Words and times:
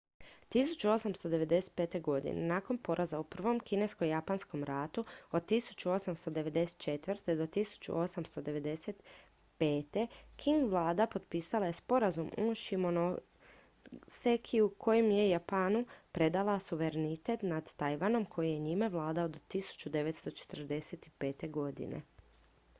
1895. 0.51 2.23
nakon 2.35 2.77
poraza 2.77 3.19
u 3.19 3.23
prvom 3.23 3.59
kinesko-japanskom 3.59 4.63
ratu 4.63 5.05
1894.- 5.31 7.17
1895. 9.61 10.07
qing 10.37 10.69
vlada 10.69 11.07
potpisala 11.07 11.65
je 11.65 11.73
sporazum 11.73 12.31
u 12.37 12.55
shimonosekiju 12.55 14.69
kojim 14.77 15.11
je 15.11 15.29
japanu 15.29 15.85
predala 16.11 16.59
suverenitet 16.59 17.41
nad 17.41 17.73
tajvanom 17.75 18.25
koji 18.25 18.51
je 18.53 18.59
njime 18.59 18.89
vladao 18.89 19.27
do 19.27 19.39
1945 19.47 22.01